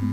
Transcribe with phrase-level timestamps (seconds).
[0.00, 0.08] Hola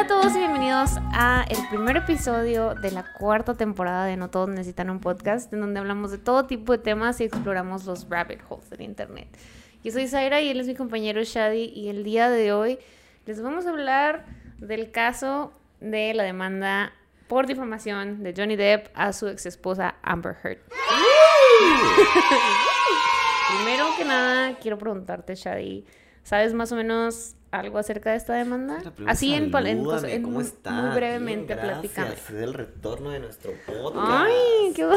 [0.00, 4.50] a todos y bienvenidos a el primer episodio de la cuarta temporada de No Todos
[4.50, 8.40] Necesitan un Podcast, en donde hablamos de todo tipo de temas y exploramos los rabbit
[8.50, 9.28] holes del Internet.
[9.82, 12.78] Yo soy Zaira y él es mi compañero Shadi y el día de hoy
[13.24, 14.26] les vamos a hablar
[14.58, 16.92] del caso de la demanda
[17.28, 20.58] por difamación de Johnny Depp a su ex esposa Amber Heard.
[23.56, 25.84] Primero que nada, quiero preguntarte, Shadi,
[26.22, 28.82] ¿sabes más o menos algo acerca de esta demanda?
[29.06, 30.70] Así en, en, ¿cómo está?
[30.72, 32.08] muy brevemente, Bien, gracias.
[32.28, 34.26] Es el retorno de nuestro podcast.
[34.26, 34.86] Ay, qué.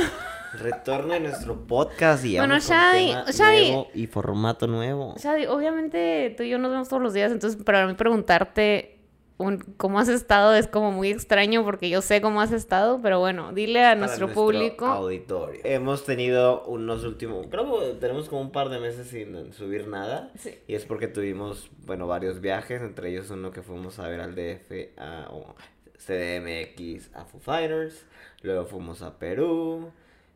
[0.54, 3.68] Retorno de nuestro podcast y Bueno, Shadi, Shadi.
[3.68, 5.14] nuevo y formato nuevo.
[5.18, 8.99] Shadi, obviamente tú y yo nos vemos todos los días, entonces para mí preguntarte
[9.40, 13.20] un- cómo has estado es como muy extraño porque yo sé cómo has estado, pero
[13.20, 14.86] bueno, dile a nuestro, público.
[14.86, 15.62] auditorio.
[15.64, 20.32] Hemos tenido unos últimos, creo que tenemos como un par de meses sin subir nada.
[20.38, 20.54] Sí.
[20.68, 24.36] Y es porque tuvimos, bueno, varios viajes, entre ellos uno que fuimos a ver al
[24.36, 25.56] DF, a o
[25.98, 28.06] CDMX, a Foo Fighters.
[28.42, 29.92] Luego fuimos a Perú.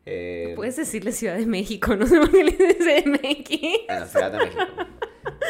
[0.05, 3.49] Eh, Puedes decirle Ciudad de México, no sé por qué le dices MX.
[3.89, 4.61] En la Ciudad de México.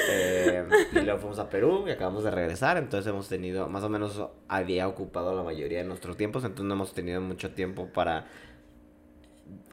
[0.10, 2.78] Eh, y luego fuimos a Perú y acabamos de regresar.
[2.78, 6.44] Entonces hemos tenido, más o menos había ocupado la mayoría de nuestros tiempos.
[6.44, 8.26] Entonces no hemos tenido mucho tiempo para,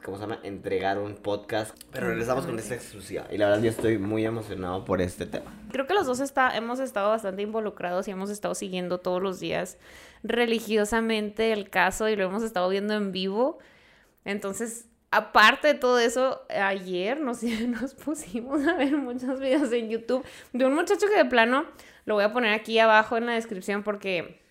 [0.03, 0.39] ¿cómo se llama?
[0.43, 1.77] Entregar un podcast.
[1.91, 3.27] Pero regresamos con esta exclusiva.
[3.31, 5.53] Y la verdad yo estoy muy emocionado por este tema.
[5.71, 9.39] Creo que los dos está, hemos estado bastante involucrados y hemos estado siguiendo todos los
[9.39, 9.77] días
[10.23, 13.59] religiosamente el caso y lo hemos estado viendo en vivo.
[14.23, 20.25] Entonces, aparte de todo eso, ayer nos, nos pusimos a ver muchos videos en YouTube
[20.53, 21.65] de un muchacho que de plano,
[22.05, 24.41] lo voy a poner aquí abajo en la descripción porque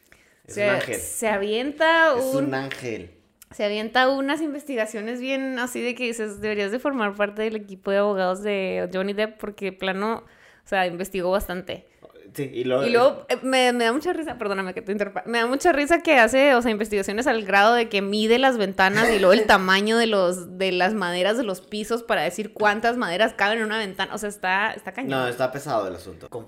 [0.46, 1.00] Es se, un ángel.
[1.00, 3.10] se avienta Es un, un ángel.
[3.50, 7.90] se avienta unas investigaciones bien así de que dices, deberías de formar parte del equipo
[7.90, 10.24] de abogados de Johnny Depp porque de plano,
[10.64, 11.88] o sea, investigó bastante.
[12.34, 12.84] Sí, y luego...
[12.86, 15.72] Y luego eh, me, me da mucha risa, perdóname que te interrumpa, me da mucha
[15.72, 19.32] risa que hace, o sea, investigaciones al grado de que mide las ventanas y luego
[19.32, 23.58] el tamaño de los de las maderas de los pisos para decir cuántas maderas caben
[23.58, 25.10] en una ventana, o sea, está está cañón.
[25.10, 26.28] No, está pesado el asunto.
[26.28, 26.46] Com-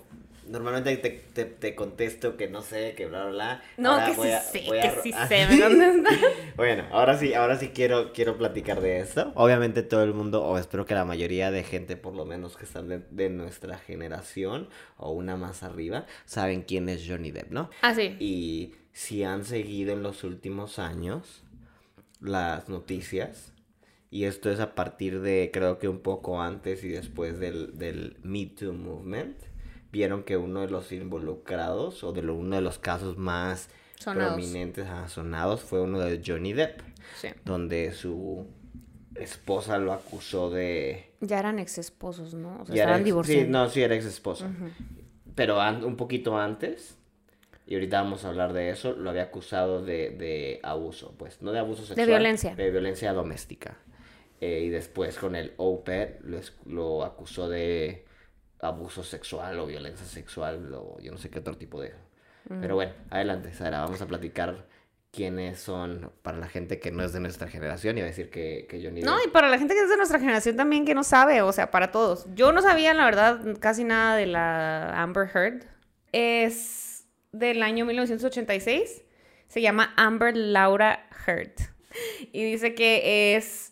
[0.53, 3.63] Normalmente te, te, te contesto que no sé, que bla, bla, bla.
[3.79, 5.47] No, Ahora que voy sí a- sé, voy que sí sé.
[6.57, 9.33] Bueno, ahora sí, ahora sí quiero, quiero platicar de esto.
[9.35, 12.65] Obviamente todo el mundo, o espero que la mayoría de gente, por lo menos que
[12.65, 14.69] están de, de nuestra generación,
[14.99, 17.71] o una más arriba, saben quién es Johnny Depp, ¿no?
[17.81, 18.15] Ah, sí.
[18.21, 21.43] Y si han seguido en los últimos años
[22.21, 23.53] las noticias,
[24.11, 28.19] y esto es a partir de, creo que un poco antes y después del, del
[28.23, 29.39] Me Too Movement,
[29.93, 34.35] vieron que uno de los involucrados, o de lo- uno de los casos más Sonados.
[34.35, 36.81] prominentes, ajá, sonados, fue uno de Johnny Depp,
[37.21, 37.29] Sí.
[37.45, 38.47] donde su
[39.15, 41.11] esposa lo acusó de...
[41.21, 42.61] Ya eran ex esposos, ¿no?
[42.63, 43.45] O sea, ya estaban ex- divorciados.
[43.45, 44.51] Sí, no, sí era ex esposa.
[45.35, 46.97] Pero an- un poquito antes,
[47.67, 51.53] y ahorita vamos a hablar de eso, lo había acusado de, de abuso, pues, no
[51.53, 52.07] de abuso sexual.
[52.09, 52.55] violencia.
[52.57, 53.77] De violencia doméstica.
[54.41, 58.05] Eh, y después con el OPED lo, es- lo acusó de
[58.63, 61.93] abuso sexual o violencia sexual o yo no sé qué otro tipo de...
[62.49, 64.67] Pero bueno, adelante, Sara, vamos a platicar
[65.13, 68.67] quiénes son para la gente que no es de nuestra generación y a decir que,
[68.69, 71.05] que Johnny No, y para la gente que es de nuestra generación también que no
[71.05, 72.27] sabe, o sea, para todos.
[72.35, 75.65] Yo no sabía, la verdad, casi nada de la Amber Heard.
[76.11, 79.03] Es del año 1986.
[79.49, 81.53] Se llama Amber Laura Heard.
[82.33, 83.72] Y dice que es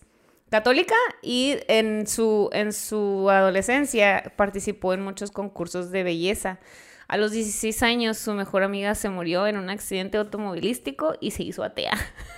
[0.51, 6.61] católica y en su, en su adolescencia participó en muchos concursos de belleza.
[7.09, 11.43] A los 16 años su mejor amiga se murió en un accidente automovilístico y se
[11.43, 11.97] hizo atea.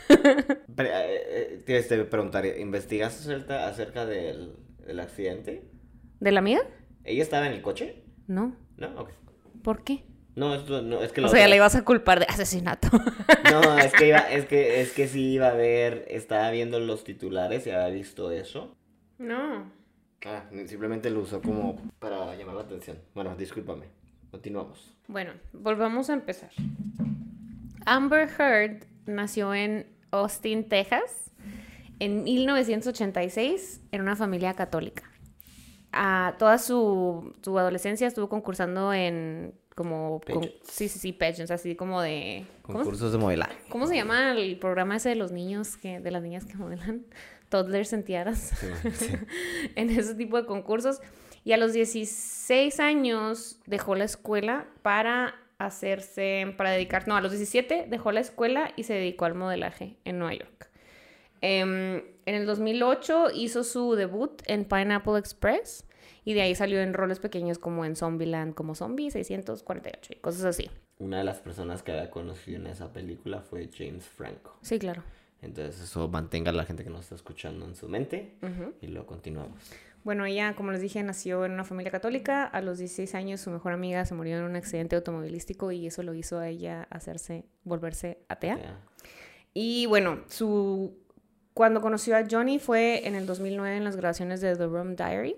[0.79, 4.57] Eh, eh, te te preguntaría, ¿investigaste acerca, acerca del,
[4.87, 5.71] del accidente?
[6.19, 6.63] ¿De la amiga?
[7.05, 8.03] ¿Ella estaba en el coche?
[8.27, 8.57] No.
[8.79, 9.11] No, ok.
[9.63, 10.05] ¿Por qué?
[10.35, 12.89] No, esto, no, es que O lo- sea, la ibas a culpar de asesinato.
[13.53, 17.05] No, es que iba, es que, es que sí iba a ver, estaba viendo los
[17.05, 18.75] titulares y había visto eso.
[19.19, 19.71] No.
[20.25, 22.97] Ah, simplemente lo usó como para llamar la atención.
[23.15, 23.87] Bueno, discúlpame.
[24.31, 24.95] Continuamos.
[25.09, 26.51] Bueno, volvamos a empezar.
[27.85, 31.31] Amber Heard nació en Austin, Texas,
[31.99, 35.03] en 1986, en una familia católica.
[35.93, 40.21] Ah, toda su, su adolescencia estuvo concursando en como...
[40.21, 42.45] con- sí, sí, sí, pageants, así como de...
[42.63, 43.57] ¿cómo, se- Concursos de modelaje.
[43.69, 47.05] cómo se llama el programa ese de los niños, que, de las niñas que modelan?
[47.49, 48.53] Toddlers en tiaras.
[48.59, 49.15] Sí, sí.
[49.77, 51.01] en ese tipo de concursos.
[51.45, 57.31] Y a los 16 años dejó la escuela para hacerse, para dedicar, no, a los
[57.33, 60.71] 17 dejó la escuela y se dedicó al modelaje en Nueva York.
[61.41, 65.85] Em, en el 2008 hizo su debut en Pineapple Express
[66.25, 70.45] y de ahí salió en roles pequeños como en Zombieland, como Zombie 648 y cosas
[70.45, 70.71] así.
[70.99, 74.57] Una de las personas que había conocido en esa película fue James Franco.
[74.63, 75.03] Sí, claro.
[75.41, 78.75] Entonces eso mantenga a la gente que nos está escuchando en su mente Ujú.
[78.81, 79.59] y lo continuamos.
[80.05, 82.45] Bueno, ella, como les dije, nació en una familia católica.
[82.45, 86.03] A los 16 años su mejor amiga se murió en un accidente automovilístico y eso
[86.03, 88.57] lo hizo a ella hacerse, volverse atea.
[88.59, 88.81] Ya.
[89.55, 90.97] Y bueno, su
[91.55, 95.37] cuando conoció a Johnny fue en el 2009 en las grabaciones de The Rum Diary.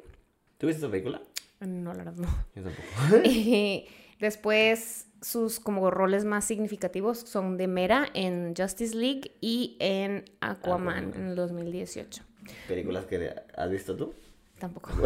[0.65, 1.21] ¿Tú viste esa película?
[1.61, 2.29] No, la verdad no.
[2.57, 3.23] Yo tampoco.
[3.29, 3.87] Y
[4.19, 11.09] después sus como roles más significativos son de Mera en Justice League y en Aquaman,
[11.09, 11.21] Aquaman.
[11.21, 12.23] en el 2018.
[12.67, 14.15] ¿Películas que has visto tú?
[14.59, 14.91] Tampoco.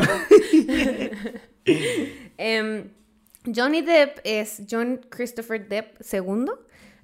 [2.39, 2.91] Em,
[3.53, 6.47] Johnny Depp es John Christopher Depp II.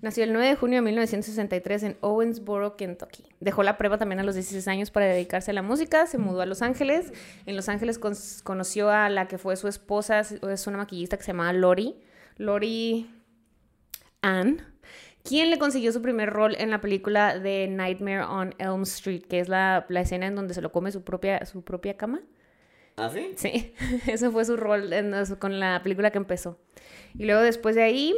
[0.04, 3.24] Nació el 9 de junio de 1963 en Owensboro, Kentucky.
[3.40, 6.06] Dejó la prueba también a los 16 años para dedicarse a la música.
[6.06, 7.10] Se mudó a Los Ángeles.
[7.46, 8.12] En Los Ángeles con-
[8.42, 10.20] conoció a la que fue su esposa.
[10.20, 11.96] Es una maquillista que se llamaba Lori.
[12.36, 13.10] Lori
[14.20, 14.60] Ann.
[15.22, 19.40] Quien le consiguió su primer rol en la película de Nightmare on Elm Street, que
[19.40, 22.20] es la, la escena en donde se lo come su propia, su propia cama.
[22.96, 23.32] ¿Ah, sí?
[23.36, 23.72] Sí,
[24.06, 26.58] ese fue su rol en- con la película que empezó.
[27.14, 28.14] Y luego después de ahí,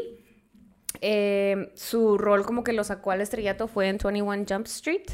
[1.01, 5.07] eh, su rol como que lo sacó al estrellato fue en 21 Jump Street.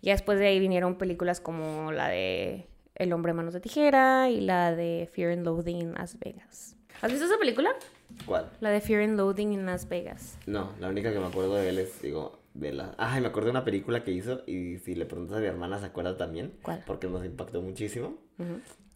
[0.00, 4.28] Y después de ahí vinieron películas como la de El hombre de manos de tijera
[4.28, 6.76] y la de Fear and Loathing in Las Vegas.
[7.00, 7.70] ¿Has visto esa película?
[8.26, 8.50] ¿Cuál?
[8.60, 10.38] La de Fear and Loathing in Las Vegas.
[10.46, 12.94] No, la única que me acuerdo de él es, digo, de la...
[12.98, 15.78] Ay, me acuerdo de una película que hizo y si le preguntas a mi hermana
[15.80, 16.52] se acuerda también.
[16.62, 16.82] ¿Cuál?
[16.86, 18.18] Porque nos impactó muchísimo.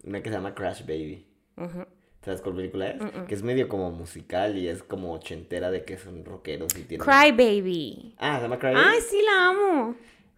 [0.05, 1.27] Una que se llama Crash Baby.
[1.57, 1.85] ujú.
[2.25, 3.03] ¿Sabes cuál película es?
[3.29, 7.07] Que es medio como musical y es como ochentera de que son rockeros y tienen...
[7.07, 8.15] Cry Baby.
[8.19, 8.87] Ah, se llama Cry Baby.
[8.87, 9.95] Ay, sí, la amo.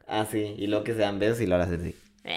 [0.06, 1.94] Ah, sí, y luego que se dan besos y lo hacen así.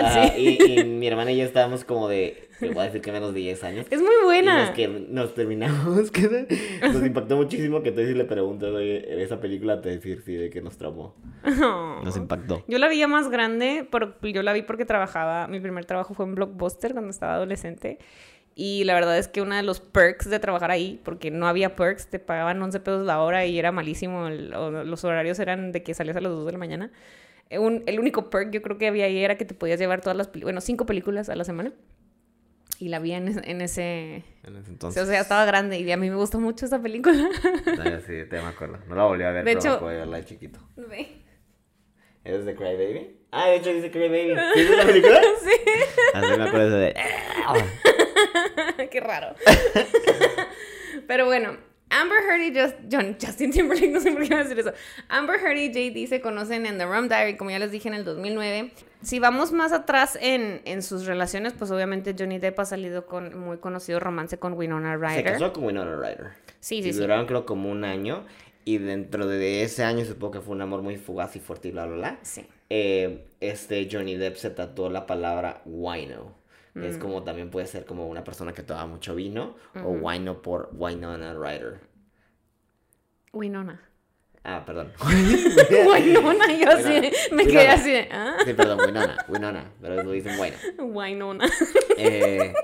[0.00, 0.58] Ah, sí.
[0.60, 3.34] y, y mi hermana y yo estábamos como de, te voy a decir que menos
[3.34, 3.86] de 10 años.
[3.90, 4.66] Es muy Y buena.
[4.66, 6.46] nos, que, nos terminamos, que
[6.80, 10.50] nos impactó muchísimo que tú si le preguntas, oye, esa película te decir sí, de
[10.50, 11.16] que nos traumó.
[11.44, 12.00] Oh.
[12.04, 12.62] Nos impactó.
[12.68, 16.14] Yo la vi ya más grande, pero yo la vi porque trabajaba, mi primer trabajo
[16.14, 17.98] fue en Blockbuster cuando estaba adolescente.
[18.60, 21.76] Y la verdad es que uno de los perks de trabajar ahí, porque no había
[21.76, 25.84] perks, te pagaban 11 pesos la hora y era malísimo, el- los horarios eran de
[25.84, 26.90] que salías a las 2 de la mañana.
[27.52, 30.16] Un- el único perk yo creo que había ahí era que te podías llevar todas
[30.16, 31.72] las, bueno, cinco películas a la semana.
[32.80, 34.24] Y la vi en, ese- en ese...
[34.42, 35.06] En ese o entonces.
[35.08, 37.28] sea, estaba grande y a mí me gustó mucho esa película.
[37.78, 38.78] Ah, sí, te me acuerdo.
[38.88, 40.58] No la volví a ver, De pero hecho- me acuerdo de verla de chiquito.
[42.24, 43.16] ¿Es de Cry Baby?
[43.30, 44.34] Ah, de hecho dice Cry Baby.
[44.54, 45.20] ¿Sí es la película?
[45.44, 45.70] sí.
[46.14, 46.94] Así me acuerdo de...
[48.90, 49.34] Qué raro.
[51.06, 51.56] Pero bueno,
[51.90, 54.72] Amber Heard y Just- John- Justin Timberlake, no sé por qué iba a decir eso.
[55.08, 57.94] Amber Heard y JD se conocen en The Rum Diary, como ya les dije, en
[57.94, 58.70] el 2009.
[59.02, 63.38] Si vamos más atrás en, en sus relaciones, pues obviamente Johnny Depp ha salido con
[63.38, 65.32] muy conocido romance con Winona Se Ryder.
[65.34, 66.30] casó con Winona Ryder.
[66.60, 68.24] Sí, y sí, duraron creo como un año.
[68.64, 71.70] Y dentro de ese año supongo que fue un amor muy fugaz y fuerte y
[71.70, 72.18] bla, bla, bla.
[72.22, 72.44] Sí.
[72.68, 76.36] eh, este Johnny Depp se tatuó la palabra wino.
[76.82, 77.00] Es Mm.
[77.00, 81.34] como también puede ser como una persona que toma mucho vino o wino por Winona
[81.34, 81.80] Ryder.
[83.32, 83.80] Winona.
[84.44, 84.92] Ah, perdón.
[85.04, 87.10] Winona, yo así, Winona.
[87.32, 87.72] me quedé Winona.
[87.74, 88.36] así de, ¿ah?
[88.44, 90.56] Sí, perdón, Winona, Winona, pero lo dicen wino.
[90.94, 91.44] Winona.
[91.98, 92.54] Eh,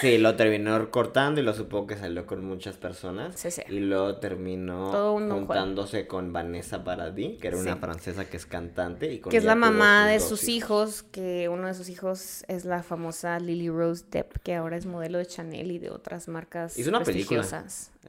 [0.00, 3.38] sí, lo terminó cortando y lo supo que salió con muchas personas.
[3.38, 3.62] Sí, sí.
[3.68, 4.90] Y luego terminó
[5.34, 9.12] juntándose con Vanessa Paradis, que era una francesa que es cantante.
[9.12, 12.64] Y con que es la mamá de sus hijos, que uno de sus hijos es
[12.64, 16.78] la famosa Lily Rose Depp, que ahora es modelo de Chanel y de otras marcas
[16.78, 17.42] Hizo una película.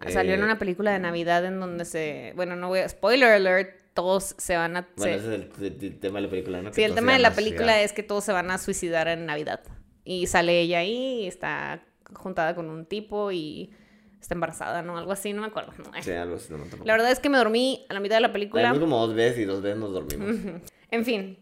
[0.05, 3.29] Eh, Salió en una película de Navidad en donde se, bueno, no voy a spoiler
[3.29, 6.29] alert, todos se van a Bueno, se- ese es el, el- el tema de la
[6.29, 6.69] película, ¿no?
[6.69, 9.25] Sí, Que el tema de la película es que todos se van a suicidar en
[9.25, 9.59] Navidad.
[10.03, 13.71] Y sale ella ahí y está juntada con un tipo y
[14.19, 14.97] está embarazada, ¿no?
[14.97, 15.71] Algo así, no me acuerdo.
[15.77, 16.85] No, ah, Sí, algo así, no me tampoco.
[16.85, 18.63] La verdad es que me dormí a la mitad de la La película.
[18.63, 20.61] vimos como dos veces y dos veces nos dormimos.
[20.89, 21.37] En fin,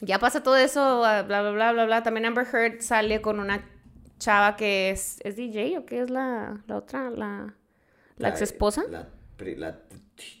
[0.00, 2.02] ya pasa todo eso, ah, bla, bla, bla, bla, bla.
[2.02, 3.64] También Amber Heard sale con una
[4.18, 7.10] chava que es, ¿es DJ o qué es la, la otra?
[7.10, 7.54] La,
[8.18, 8.84] la ex esposa.
[8.90, 9.08] La,
[9.56, 9.78] la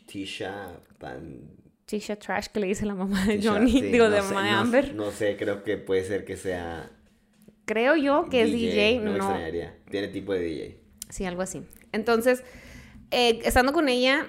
[0.06, 1.40] Tisha Pan...
[1.86, 4.28] Tisha Trash, que le dice la mamá de Tisha, Johnny, sí, digo, no de sé,
[4.34, 4.94] mamá de no- Amber.
[4.94, 6.90] No sé, creo que puede ser que sea
[7.64, 9.24] Creo yo que es DJ, no me no.
[9.24, 9.76] extrañaría.
[9.90, 10.80] Tiene tipo de DJ.
[11.08, 11.62] Sí, algo así.
[11.92, 12.42] Entonces,
[13.10, 14.26] eh, estando con ella,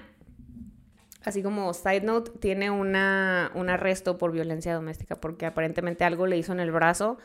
[1.24, 6.38] así como side note, tiene una, un arresto por violencia doméstica porque aparentemente algo le
[6.38, 7.18] hizo en el brazo.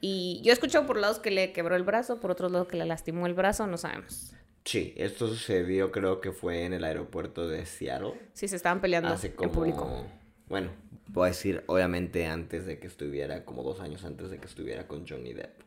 [0.00, 2.76] Y yo he escuchado por lados que le quebró el brazo, por otros lados que
[2.76, 4.34] le lastimó el brazo, no sabemos.
[4.64, 8.14] Sí, esto sucedió creo que fue en el aeropuerto de Seattle.
[8.32, 9.52] Sí, se estaban peleando Hace en como...
[9.52, 10.04] público.
[10.48, 10.70] Bueno,
[11.08, 14.86] voy a decir, obviamente antes de que estuviera, como dos años antes de que estuviera
[14.86, 15.60] con Johnny Depp.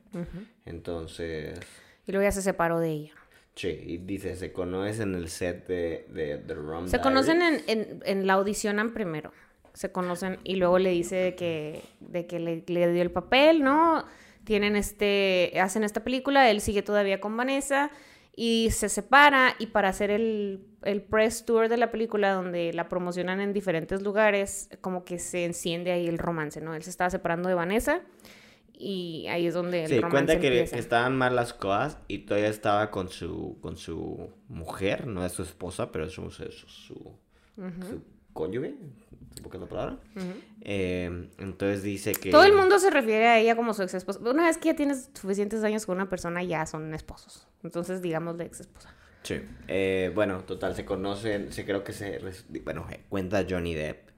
[0.65, 1.59] Entonces,
[2.07, 3.13] Y luego ya se separó de ella.
[3.55, 7.62] sí, y dice, se conocen en el set de, de, de Rum Se conocen en,
[7.67, 9.31] en, en la audicionan primero.
[9.74, 14.03] Se conocen y luego le dice que, de que le, le dio el papel, ¿no?
[14.43, 17.91] Tienen este, hacen esta película, él sigue todavía con Vanessa
[18.41, 22.88] y se separa y para hacer el, el press tour de la película donde la
[22.88, 26.74] promocionan en diferentes lugares, como que se enciende ahí el romance, ¿no?
[26.74, 28.01] Él se estaba separando de Vanessa
[28.74, 30.75] y ahí es donde el Sí, romance cuenta que, empieza.
[30.77, 35.34] que estaban mal las cosas y todavía estaba con su, con su mujer, no es
[35.34, 37.15] su esposa, pero es su, su, su,
[37.58, 38.74] su cónyuge,
[39.35, 39.97] supongo que es la palabra.
[40.61, 42.31] Eh, entonces dice que...
[42.31, 44.19] Todo el mundo se refiere a ella como su ex esposa.
[44.21, 47.47] Una vez que ya tienes suficientes años con una persona, ya son esposos.
[47.63, 48.93] Entonces, digamos la ex esposa.
[49.23, 49.41] Sí.
[49.67, 52.19] Eh, bueno, total, se conocen, se creo que se...
[52.63, 54.09] Bueno, eh, cuenta Johnny Depp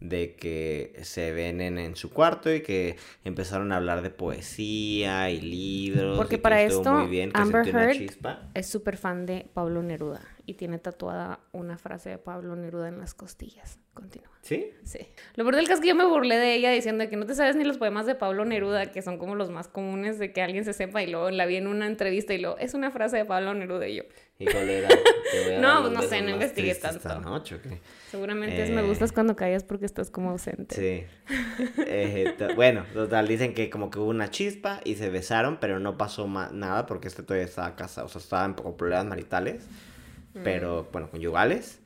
[0.00, 5.30] de que se ven en, en su cuarto y que empezaron a hablar de poesía
[5.30, 6.18] y libros.
[6.18, 10.20] Porque y para esto, muy bien, que Amber Heard es súper fan de Pablo Neruda
[10.46, 13.78] y tiene tatuada una frase de Pablo Neruda en las costillas.
[13.94, 14.30] Continúa.
[14.42, 14.70] ¿Sí?
[14.84, 14.98] Sí.
[15.34, 17.34] Lo peor del caso es que yo me burlé de ella diciendo que no te
[17.34, 20.42] sabes ni los poemas de Pablo Neruda, que son como los más comunes de que
[20.42, 23.16] alguien se sepa y luego la vi en una entrevista y luego es una frase
[23.16, 24.02] de Pablo Neruda y yo.
[24.38, 24.88] ¿Y cuál era?
[25.60, 27.42] No, pues no sé, no investigué esta tanto.
[28.10, 28.84] Seguramente es me Eh.
[28.84, 30.74] gustas cuando callas porque estás como ausente.
[30.76, 31.34] Sí.
[31.78, 35.96] Eh, bueno, total, dicen que como que hubo una chispa y se besaron, pero no
[35.98, 39.66] pasó nada porque este todavía estaba casado, o sea, estaban con problemas maritales,
[40.44, 41.80] pero, bueno, conyugales,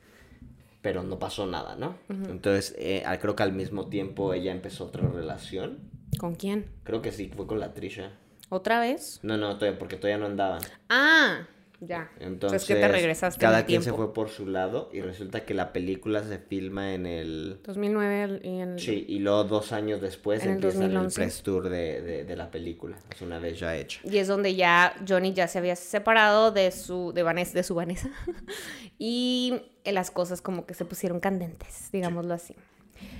[0.81, 1.95] pero no pasó nada, ¿no?
[2.09, 5.79] Entonces, eh, creo que al mismo tiempo ella empezó otra relación,
[6.17, 6.65] ¿Con quién?
[6.83, 8.11] creo que sí, fue con la Trisha.
[8.49, 9.19] ¿Otra vez?
[9.23, 10.61] No, no, todavía, porque todavía no andaban.
[10.89, 11.47] Ah,
[11.81, 12.11] ya.
[12.19, 14.05] Entonces, es que te regresaste cada el quien se tiempo.
[14.05, 17.59] fue por su lado y resulta que la película se filma en el...
[17.63, 18.79] 2009 y en...
[18.79, 21.15] Sí, y luego dos años después En el empieza el 2011.
[21.15, 22.97] press tour de, de, de la película.
[23.13, 23.99] Es una vez ya hecha.
[24.03, 27.75] Y es donde ya Johnny ya se había separado de su, de Vanessa, de su
[27.75, 28.09] Vanessa.
[28.99, 32.55] y las cosas como que se pusieron candentes, digámoslo así.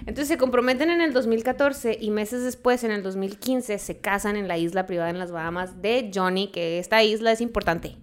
[0.02, 4.48] Entonces se comprometen en el 2014 y meses después, en el 2015, se casan en
[4.48, 7.98] la isla privada en las Bahamas de Johnny, que esta isla es importante.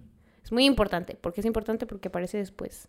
[0.49, 1.13] Es muy importante.
[1.13, 1.85] ¿Por qué es importante?
[1.85, 2.87] Porque aparece después.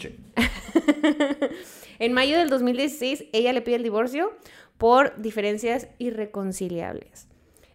[0.00, 0.16] Sí.
[2.00, 4.32] En mayo del 2016, ella le pide el divorcio
[4.78, 7.28] por diferencias irreconciliables.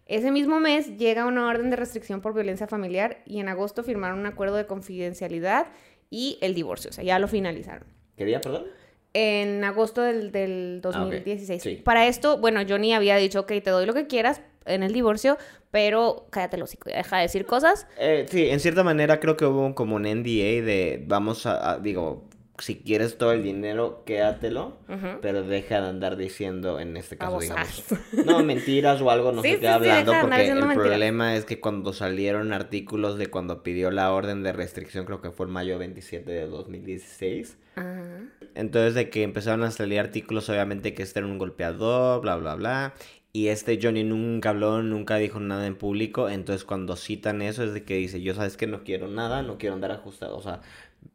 [0.04, 4.18] Ese mismo mes llega una orden de restricción por violencia familiar y en agosto firmaron
[4.18, 5.68] un acuerdo de confidencialidad
[6.10, 7.84] y el divorcio, o sea, ya lo finalizaron.
[8.16, 8.66] ¿Qué día, perdón?
[9.14, 11.12] En agosto del, del Ah, ok.
[11.12, 11.62] 2016.
[11.62, 11.76] Sí.
[11.76, 15.36] Para esto, bueno, Johnny había dicho, ok, te doy lo que quieras en el divorcio,
[15.70, 17.86] pero cállate el hocico, deja de decir cosas.
[17.98, 21.78] Eh, sí, en cierta manera creo que hubo como un NDA de vamos a, a-
[21.78, 22.28] digo,
[22.58, 24.76] si quieres todo el dinero, quédatelo,
[25.20, 27.84] pero deja de andar diciendo, en este caso, digamos,
[28.24, 30.74] no, mentiras o algo, no Sí, qué sí, hablando, de porque el mentiras.
[30.76, 35.32] problema es que cuando salieron artículos de cuando pidió la orden de restricción, creo que
[35.32, 38.20] fue el mayo 27 de 2016, Ajá.
[38.54, 42.54] Entonces de que empezaron a salir artículos, obviamente que este era un golpeador, bla, bla,
[42.54, 42.94] bla.
[43.36, 46.28] Y este Johnny nunca habló, nunca dijo nada en público.
[46.28, 49.58] Entonces cuando citan eso es de que dice, yo sabes que no quiero nada, no
[49.58, 50.36] quiero andar ajustado.
[50.36, 50.60] O sea,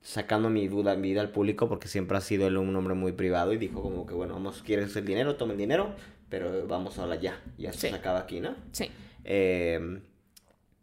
[0.02, 3.14] sacando mi duda, mi vida al público porque siempre ha sido él un hombre muy
[3.14, 3.54] privado.
[3.54, 5.94] Y dijo como que, bueno, vamos, quieres el dinero, toma el dinero,
[6.28, 7.42] pero vamos a hablar ya.
[7.58, 7.96] Ya se Sí.
[7.96, 8.54] acaba aquí, ¿no?
[8.74, 8.92] Sí.
[9.24, 10.02] Eh,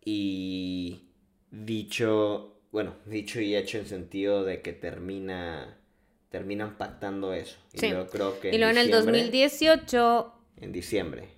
[0.06, 1.02] y
[1.50, 5.76] dicho, bueno, dicho y hecho en sentido de que termina,
[6.30, 7.58] terminan pactando eso.
[7.74, 7.90] Y Sí.
[7.90, 11.28] yo creo que Y luego en el diciembre- 2018 En diciembre.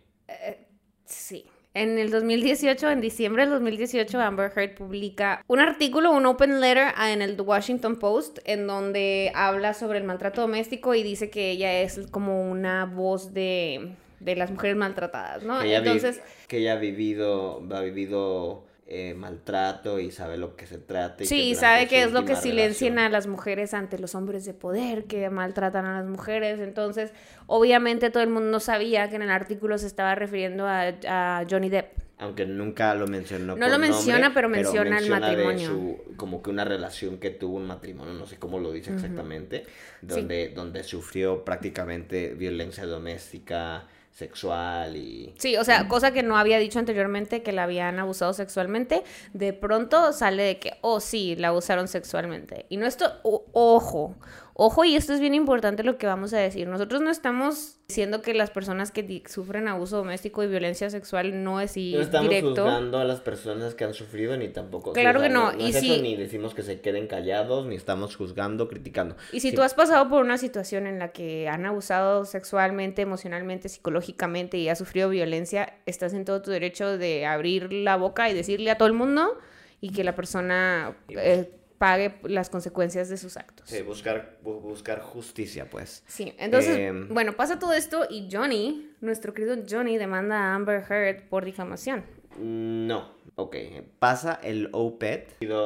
[1.04, 1.46] Sí.
[1.74, 6.92] En el 2018, en diciembre del 2018, Amber Heard publica un artículo, un open letter
[6.96, 11.30] ah, en el The Washington Post, en donde habla sobre el maltrato doméstico y dice
[11.30, 15.60] que ella es como una voz de, de las mujeres maltratadas, ¿no?
[15.60, 20.66] que, ella Entonces, que ella ha vivido, ha vivido eh, maltrato y sabe lo que
[20.66, 21.22] se trata.
[21.22, 24.46] y sí, sabe que es lo que silencian relación- a las mujeres ante los hombres
[24.46, 26.58] de poder que maltratan a las mujeres.
[26.60, 27.12] Entonces,
[27.46, 31.68] obviamente todo el mundo sabía que en el artículo se estaba refiriendo a, a Johnny
[31.68, 31.98] Depp.
[32.20, 33.54] Aunque nunca lo mencionó.
[33.54, 35.68] No por lo menciona, nombre, pero menciona el matrimonio.
[35.70, 39.66] su- como que una relación que tuvo un matrimonio, no sé cómo lo dice exactamente,
[40.02, 43.84] donde, donde sufrió prácticamente violencia doméstica,
[44.18, 45.32] sexual y...
[45.38, 49.52] Sí, o sea, cosa que no había dicho anteriormente que la habían abusado sexualmente, de
[49.52, 52.66] pronto sale de que, oh sí, la abusaron sexualmente.
[52.68, 54.16] Y no esto, o- ojo,
[54.60, 56.66] Ojo, y esto es bien importante lo que vamos a decir.
[56.66, 61.60] Nosotros no estamos diciendo que las personas que sufren abuso doméstico y violencia sexual no
[61.60, 62.48] es y No estamos directo.
[62.64, 64.94] juzgando a las personas que han sufrido ni tampoco.
[64.94, 67.76] Claro que no, No, y es eso, si- ni decimos que se queden callados, ni
[67.76, 69.14] estamos juzgando, criticando.
[69.32, 69.54] Y si Sí.
[69.54, 74.68] tú has pasado por una situación en la que han abusado sexualmente, emocionalmente, psicológicamente y
[74.68, 78.76] has sufrido violencia, estás en todo tu derecho de abrir la boca y decirle a
[78.76, 79.38] todo el mundo
[79.80, 81.48] y que la persona eh,
[81.78, 83.68] pague las consecuencias de sus actos.
[83.70, 86.02] Sí, buscar, bu- buscar justicia, pues.
[86.06, 87.08] Sí, entonces, Em.
[87.08, 92.04] bueno, pasa todo esto y Johnny, nuestro querido Johnny, demanda a Amber Heard por difamación.
[92.38, 93.56] No, ok.
[93.98, 94.68] Pasa el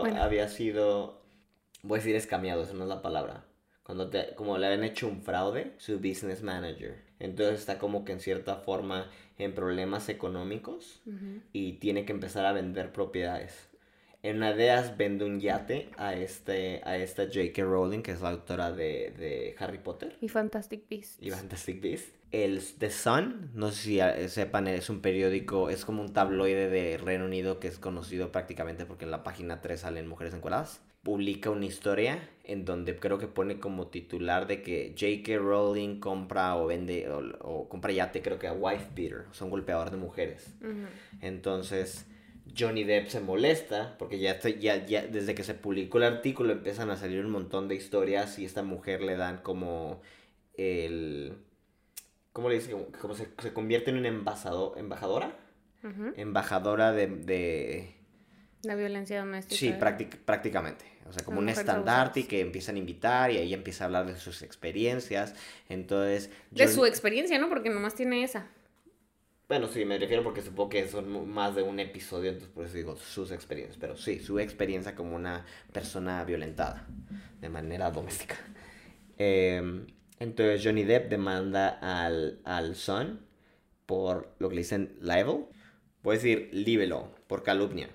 [0.02, 0.22] Bueno.
[0.22, 1.22] Había sido,
[1.82, 3.44] voy a decir escameado, esa no es la palabra.
[3.82, 7.02] Cuando te, como le habían hecho un fraude, su business manager.
[7.18, 11.02] Entonces está como que en cierta forma en problemas económicos
[11.52, 13.68] y tiene que empezar a vender propiedades.
[14.22, 17.64] En una de ellas vende un yate a, este, a esta J.K.
[17.64, 21.16] Rowling, que es la autora de, de Harry Potter Y Fantastic Beasts.
[21.20, 22.12] y Fantastic Beasts.
[22.30, 26.98] El The Sun, no sé si sepan, es un periódico, es como un tabloide de
[26.98, 30.80] Reino Unido que es conocido prácticamente porque en la página 3 salen mujeres encueradas.
[31.02, 35.36] Publica una historia en donde creo que pone como titular de que J.K.
[35.38, 39.46] Rowling compra o vende o, o compra yate, creo que a wife beater, o sea,
[39.46, 40.54] un golpeador de mujeres.
[41.20, 42.06] Entonces
[42.56, 46.52] Johnny Depp se molesta porque ya, está- ya, ya desde que se publicó el artículo
[46.52, 50.00] empiezan a salir un montón de historias y esta mujer le dan como
[50.54, 51.34] el...
[52.32, 52.74] ¿Cómo le dice?
[53.00, 55.36] Como, se, se convierte en una embajado- embajadora.
[56.16, 57.06] Embajadora de...
[57.08, 57.94] de...
[58.62, 59.56] La violencia doméstica.
[59.58, 60.84] Sí, práctic- prácticamente.
[61.08, 64.06] O sea, como un estandarte y que empiezan a invitar y ahí empieza a hablar
[64.06, 65.34] de sus experiencias.
[65.68, 66.30] Entonces...
[66.52, 67.48] De su experiencia, ¿no?
[67.48, 68.46] Porque nomás tiene esa.
[69.48, 72.74] Bueno, sí, me refiero porque supongo que son más de un episodio, entonces por eso
[72.76, 73.76] digo sus experiencias.
[73.78, 76.86] Pero sí, su experiencia como una persona violentada
[77.40, 78.36] de manera doméstica.
[79.18, 79.86] Em,
[80.20, 83.20] entonces Johnny Depp demanda al, al Sun
[83.86, 85.46] por lo que le dicen libel.
[86.02, 87.90] Puedo decir libelo, por calumnia.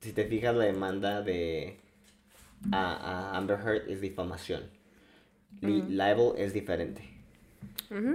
[0.00, 1.80] Si te fijas, la demanda de
[2.72, 4.70] a, a Amber Heard es difamación.
[5.62, 7.19] Li- Libel es diferente.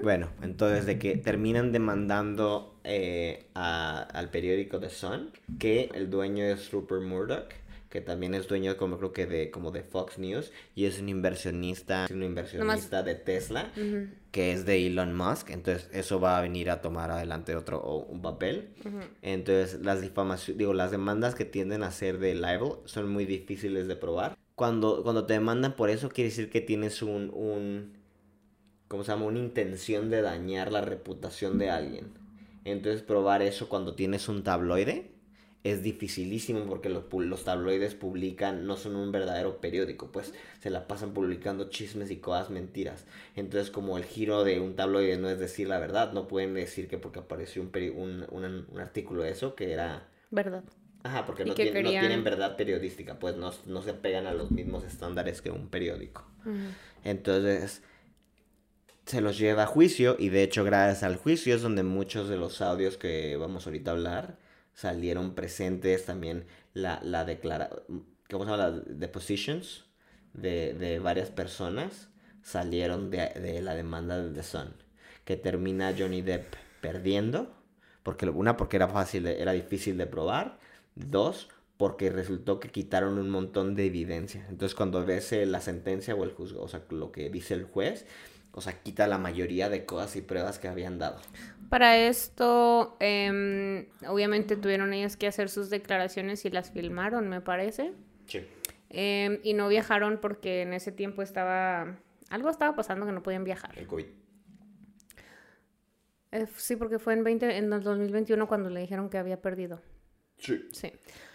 [0.01, 6.45] Bueno, entonces de que terminan demandando eh, a- al periódico The Sun, que el dueño
[6.45, 7.49] es Rupert Murdoch,
[7.89, 11.07] que también es dueño como creo que de como de Fox News y es un
[11.09, 13.71] inversionista, un inversionista de Tesla,
[14.31, 17.99] que es de Elon Musk, entonces eso va a venir a tomar adelante otro o
[18.05, 18.69] un papel.
[19.21, 23.87] Entonces las difamaciones, digo, las demandas que tienden a ser de libel son muy difíciles
[23.87, 24.37] de probar.
[24.55, 27.93] Cuando, cuando te demandan por eso quiere decir que tienes un, un
[28.87, 29.25] ¿cómo se llama?
[29.25, 32.13] Una intención de dañar la reputación de alguien.
[32.63, 35.11] Entonces probar eso cuando tienes un tabloide
[35.63, 40.87] es dificilísimo porque los, los tabloides publican, no son un verdadero periódico, pues se la
[40.87, 43.05] pasan publicando chismes y cosas mentiras.
[43.35, 46.87] Entonces como el giro de un tabloide no es decir la verdad, no pueden decir
[46.87, 50.07] que porque apareció un, peri- un, un- un artículo de eso que era...
[50.31, 50.63] ¿Verdad?
[51.03, 55.41] Ajá, porque no, tienen verdad periodística, pues no, no se pegan a los mismos estándares
[55.41, 56.25] que un periódico.
[57.03, 57.81] Entonces
[59.05, 62.37] se los lleva a juicio y de hecho gracias al juicio es donde muchos de
[62.37, 64.37] los audios que vamos ahorita a hablar
[64.73, 67.69] salieron presentes también la, la declara
[68.29, 68.69] ¿cómo se llama?
[68.69, 69.85] Las depositions
[70.33, 72.09] de, de varias personas
[72.41, 74.73] salieron de, de la demanda de The Sun
[75.23, 77.53] que termina Johnny Depp perdiendo
[78.01, 80.57] porque una porque era fácil era difícil de probar
[80.95, 86.15] dos porque resultó que quitaron un montón de evidencia entonces cuando ves eh, la sentencia
[86.15, 88.05] o el juzgo o sea lo que dice el juez
[88.55, 91.19] o sea quita la mayoría de cosas y pruebas que habían dado
[91.69, 97.93] Para esto, em, obviamente tuvieron ellos que hacer sus declaraciones y las filmaron, me parece.
[98.25, 98.41] sí
[98.97, 101.97] Em, y no viajaron porque en ese tiempo estaba...
[102.29, 103.77] Algo estaba pasando que no podían viajar.
[103.77, 104.05] el covid
[106.31, 109.81] Eh, sí, porque fue en, 20, en el 2021 cuando le dijeron que había perdido.
[110.37, 110.91] Sí Sí.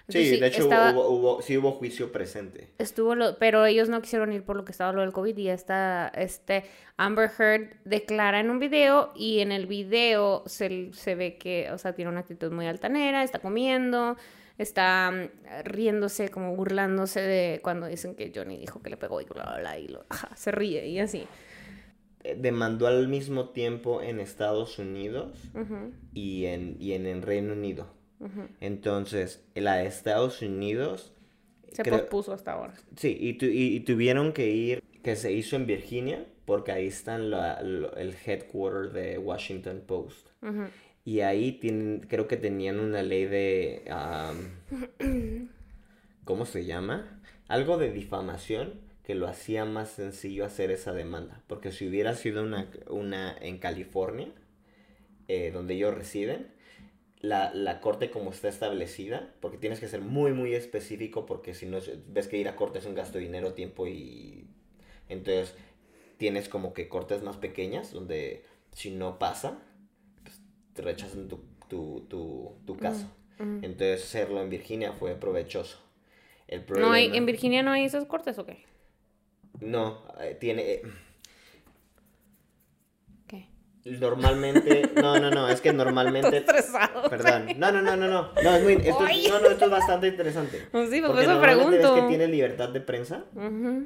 [0.09, 2.73] Sí, de hecho estaba- hubo, hubo, sí hubo juicio presente.
[2.79, 5.49] Estuvo lo, pero ellos no quisieron ir por lo que estaba lo del COVID y
[5.51, 6.65] esta, este
[6.97, 11.79] Amber Heard declara en un video y en el video se, se ve que, o
[11.79, 14.17] sea, tiene una actitud muy altanera, está comiendo,
[14.59, 19.27] está mm, riéndose, como burlándose de cuando dicen que Johnny dijo que le pegó y
[19.27, 21.25] bla, bla, bla, y lo, ajá, se ríe y así.
[22.25, 25.39] Eh, Demandó al mismo tiempo en Estados Unidos
[26.13, 28.00] y en, y en el Reino Unido.
[28.61, 31.13] Entonces, la de Estados Unidos...
[31.73, 32.75] Se creo- pospuso hasta ahora.
[32.97, 36.87] Sí, y, tu- y- y tuvieron que ir, que se hizo en Virginia, porque ahí
[36.89, 40.29] están la- lo- el headquarter de Washington Post.
[41.05, 43.85] Y ahí tienen, creo que tenían una ley de...
[43.89, 44.51] am,
[46.25, 47.21] ¿Cómo se llama?
[47.49, 51.43] Algo de difamación, que que lo hacía más sencillo hacer esa demanda.
[51.49, 54.29] Porque si hubiera sido una, una en California,
[55.27, 56.47] eh, donde ellos residen,
[57.21, 61.67] la, la, corte como está establecida, porque tienes que ser muy, muy específico, porque si
[61.67, 61.79] no,
[62.09, 64.47] ves que ir a corte es un gasto de dinero, tiempo y...
[65.09, 65.55] Entonces,
[66.17, 69.59] tienes como que cortes más pequeñas, donde si no pasa,
[70.23, 70.41] pues,
[70.73, 73.07] te rechazan tu, tu, tu, tu caso.
[73.39, 75.79] Entonces, hacerlo en Virginia fue provechoso.
[76.47, 78.65] El no hay, ¿En Virginia no hay esos cortes o qué?
[79.61, 80.73] No, eh, tiene...
[80.73, 80.83] Eh,
[83.85, 86.37] Normalmente, no, no, no, es que normalmente.
[86.37, 87.09] estresado.
[87.09, 87.49] Perdón.
[87.57, 88.31] No, no, no, no, no.
[88.43, 90.69] No, es muy, esto, no, no, esto es bastante interesante.
[90.91, 91.97] Sí, porque eso pregunto.
[91.97, 93.25] Es que tiene libertad de prensa.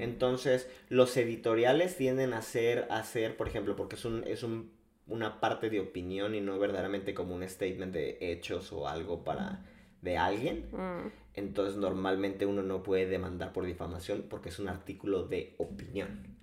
[0.00, 4.72] Entonces, los editoriales tienden a hacer, a hacer, por ejemplo, porque es un, es un,
[5.07, 9.62] una parte de opinión y no verdaderamente como un statement de hechos o algo para
[10.00, 10.66] de alguien.
[10.72, 11.23] Mm.
[11.37, 16.35] Entonces normalmente uno no puede demandar por difamación porque es un artículo de opinión.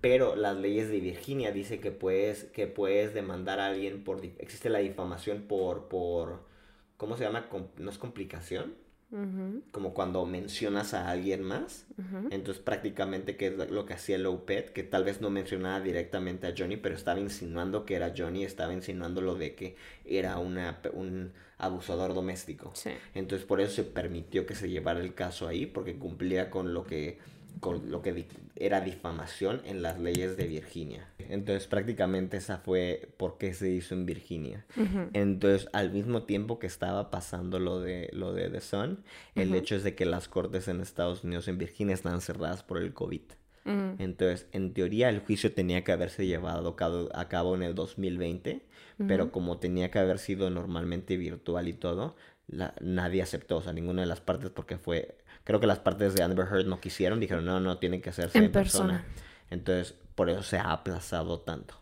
[0.00, 4.24] Pero las leyes de Virginia dice que puedes, que puedes demandar a alguien por...
[4.38, 5.88] Existe la difamación por...
[5.88, 6.40] por
[6.96, 7.46] ¿Cómo se llama?
[7.78, 8.74] ¿No es complicación?
[9.72, 11.84] Como cuando mencionas a alguien más.
[12.30, 16.54] Entonces prácticamente que es lo que hacía Lopet, que tal vez no mencionaba directamente a
[16.56, 21.32] Johnny, pero estaba insinuando que era Johnny, estaba insinuando lo de que era una, un
[21.60, 22.72] abusador doméstico.
[23.14, 26.84] Entonces por eso se permitió que se llevara el caso ahí, porque cumplía con lo
[26.84, 27.18] que
[27.58, 31.08] con lo que era difamación en las leyes de Virginia.
[31.18, 34.64] Entonces prácticamente esa fue por qué se hizo en Virginia.
[35.12, 39.02] Entonces al mismo tiempo que estaba pasando lo de, lo de The Sun,
[39.34, 42.78] el hecho es de que las cortes en Estados Unidos en Virginia están cerradas por
[42.78, 43.22] el COVID.
[43.64, 46.76] Entonces, en teoría, el juicio tenía que haberse llevado
[47.14, 48.62] a cabo en el 2020,
[49.06, 52.16] pero como tenía que haber sido normalmente virtual y todo,
[52.80, 56.22] nadie aceptó, o sea, ninguna de las partes porque fue Creo que las partes de
[56.22, 59.04] Amber Heard no quisieron, dijeron, no, no, tiene que hacerse en, persona.
[59.50, 61.74] Entonces, por eso se ha aplazado tanto.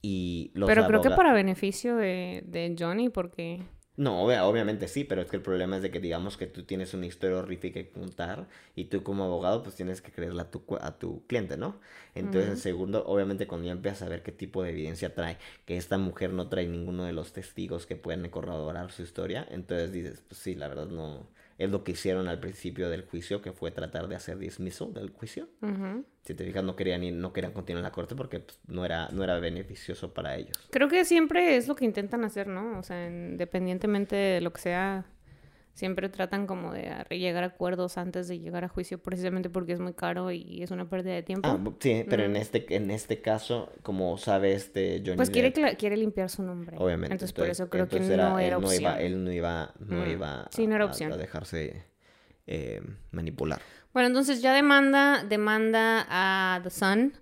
[0.00, 3.62] Y pero creo que para beneficio de, de Johnny, porque...
[3.96, 6.94] No, obviamente sí, pero es que el problema es de que digamos que tú tienes
[6.94, 10.64] una historia horrible que contar y tú como abogado pues tienes que creerla a tu,
[10.80, 11.78] a tu cliente, ¿no?
[12.14, 15.76] Entonces, en segundo, obviamente cuando ya empiezas a ver qué tipo de evidencia trae, que
[15.76, 20.22] esta mujer no trae ninguno de los testigos que pueden corroborar su historia, entonces dices,
[20.26, 21.28] pues sí, la verdad no,
[21.64, 25.10] es lo que hicieron al principio del juicio, que fue tratar de hacer dismiso del
[25.10, 25.48] juicio.
[26.22, 29.08] Si te fijas, no querían, no querían continuar en la corte porque pues, no, era,
[29.08, 30.56] no era beneficioso para ellos.
[30.70, 32.78] Creo que siempre es lo que intentan hacer, ¿no?
[32.78, 35.06] O sea, independientemente de lo que sea
[35.74, 39.80] siempre tratan como de llegar a acuerdos antes de llegar a juicio precisamente porque es
[39.80, 41.48] muy caro y es una pérdida de tiempo.
[41.48, 45.96] Ah, sí, pero en este en este caso, como sabe este Johnny Pues quiere quiere
[45.96, 46.76] limpiar su nombre.
[46.78, 47.14] Obviamente.
[47.14, 48.82] Entonces, por eso creo que no era él opción.
[48.82, 51.12] No iba, él no iba no iba sí, no era opción.
[51.12, 51.84] a, dejarse
[52.46, 53.60] eh, manipular.
[53.92, 57.14] Bueno, entonces ya demanda demanda a The Sun,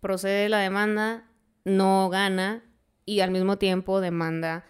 [0.00, 1.24] procede la demanda,
[1.64, 2.64] no gana
[3.04, 4.64] y al mismo tiempo demanda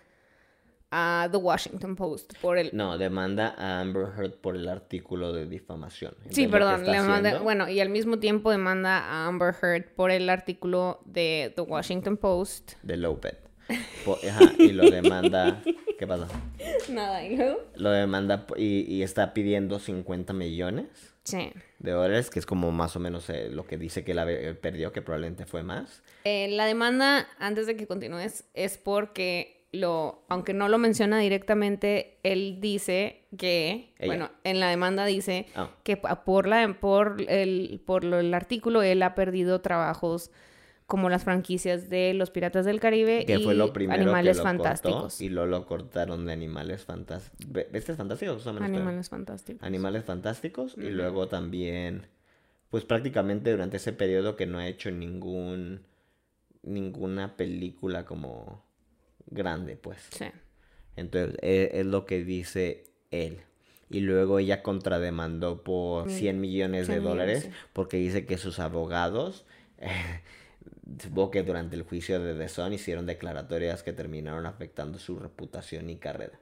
[0.92, 2.70] a The Washington Post por el...
[2.74, 6.14] No, demanda a Amber Heard por el artículo de difamación.
[6.28, 7.38] sí, perdón, le manda...
[7.40, 12.18] bueno, y al mismo tiempo demanda a Amber Heard por el artículo de The Washington
[12.18, 12.74] Post.
[12.82, 13.38] De Lopez.
[14.58, 15.62] y lo demanda...
[15.98, 16.26] ¿Qué pasa?
[16.90, 17.60] Nada, ¿y luego?
[17.76, 21.14] Lo demanda y, está pidiendo 50 millones.
[21.22, 21.52] Sí.
[21.78, 24.26] De dólares, que es como más o menos eh, lo que dice que la
[24.60, 26.02] perdió, que probablemente fue más.
[26.24, 32.18] Eh, la demanda, antes de que continúes, es porque lo, aunque no lo menciona directamente,
[32.22, 35.70] él dice que, bueno, en la demanda dice ah.
[35.82, 40.30] que por, la, por, el, por el artículo él ha perdido trabajos
[40.86, 45.22] como las franquicias de Los Piratas del Caribe y fue lo Animales Fantásticos.
[45.22, 47.64] y luego lo cortaron de Animales Fantásticos.
[47.72, 48.46] ¿Este es Fantásticos?
[48.46, 49.62] Animales Fantásticos.
[49.62, 50.76] Animales Fantásticos.
[50.76, 52.08] Y luego también,
[52.68, 55.80] pues prácticamente durante ese periodo que no ha hecho ningún,
[56.62, 58.62] ninguna película como
[59.26, 59.98] grande, pues.
[60.10, 60.26] Sí.
[60.96, 63.40] Entonces, e, es, lo que dice él.
[63.90, 69.44] Y luego ella contrademandó por 100 millones de dólares porque dice que sus abogados,
[70.98, 75.90] supongo que durante el juicio de The Sun hicieron declaratorias que terminaron afectando su reputación
[75.90, 76.38] y carrera.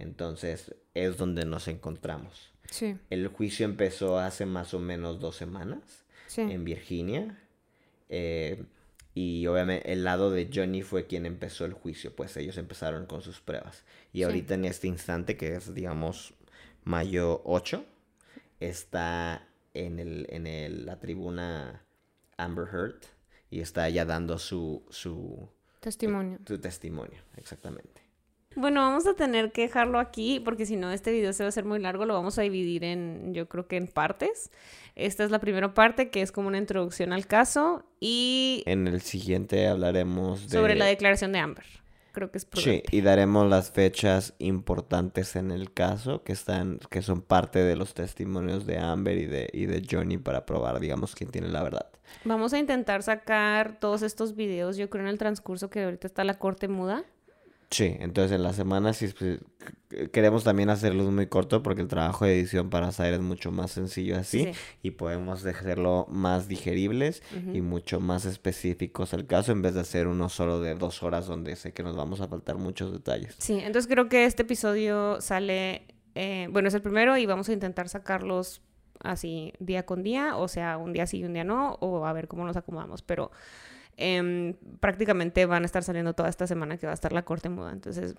[0.00, 2.52] Entonces, es donde nos encontramos.
[2.70, 2.96] Sí.
[3.10, 6.04] El juicio empezó hace más o menos dos semanas
[6.36, 7.38] en Virginia.
[8.08, 8.64] Eh,
[9.14, 13.20] y obviamente el lado de Johnny fue quien empezó el juicio, pues ellos empezaron con
[13.22, 13.84] sus pruebas.
[14.12, 16.34] Y ahorita en este instante, que es digamos
[16.84, 17.84] mayo 8,
[18.60, 21.84] está en, el, en el, la tribuna
[22.36, 23.00] Amber Heard
[23.50, 25.48] y está ya dando su, su
[25.80, 26.38] testimonio.
[26.46, 28.01] Su testimonio, exactamente.
[28.54, 31.48] Bueno, vamos a tener que dejarlo aquí porque si no este video se va a
[31.48, 34.50] hacer muy largo, lo vamos a dividir en, yo creo que en partes.
[34.94, 39.00] Esta es la primera parte que es como una introducción al caso y En el
[39.00, 40.58] siguiente hablaremos de...
[40.58, 41.64] sobre la declaración de Amber.
[42.12, 42.94] Creo que es Sí, prudente.
[42.94, 47.94] y daremos las fechas importantes en el caso que están, que son parte de los
[47.94, 51.86] testimonios de Amber y de, y de Johnny para probar, digamos, quién tiene la verdad.
[52.24, 56.22] Vamos a intentar sacar todos estos videos, yo creo en el transcurso que ahorita está
[56.24, 57.02] la corte muda.
[57.72, 59.40] Sí, entonces en la semana sí pues,
[59.90, 63.50] c- queremos también hacerlos muy corto porque el trabajo de edición para hacer es mucho
[63.50, 64.50] más sencillo así Sí.
[64.82, 70.06] y podemos hacerlo más digeribles y mucho más específicos al caso en vez de hacer
[70.06, 73.34] uno solo de dos horas donde sé que nos vamos a faltar muchos detalles.
[73.38, 77.52] Sí, entonces creo que este episodio sale, eh, bueno, es el primero y vamos a
[77.54, 78.60] intentar sacarlos
[79.02, 82.12] así día con día, o sea, un día sí y un día no, o a
[82.12, 83.30] ver cómo nos acomodamos, pero
[83.96, 87.48] em, prácticamente van a estar saliendo toda esta semana que va a estar la corte
[87.48, 88.14] muda, entonces...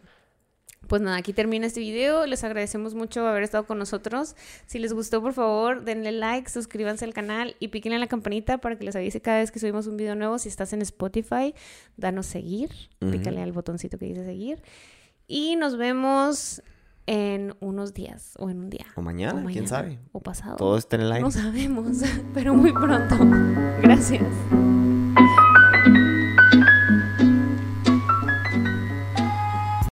[0.88, 2.26] Pues nada, aquí termina este video.
[2.26, 4.36] Les agradecemos mucho haber estado con nosotros.
[4.66, 8.58] Si les gustó, por favor, denle like, suscríbanse al canal y piquen en la campanita
[8.58, 10.38] para que les avise cada vez que subimos un video nuevo.
[10.40, 11.56] Si estás en Spotify,
[11.96, 12.70] danos seguir.
[13.00, 14.62] Pícale al botoncito que dice seguir.
[15.26, 16.62] Y nos vemos
[17.06, 18.86] en unos días o en un día.
[18.96, 20.00] O mañana, O quién mañana, sabe.
[20.12, 20.58] O pasado.
[20.58, 21.24] Todo está en el aire.
[21.24, 22.02] No sabemos,
[22.34, 23.18] pero muy pronto.
[23.82, 24.24] Gracias.